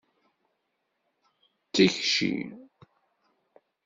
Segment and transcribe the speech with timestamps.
[1.71, 2.33] D tikci?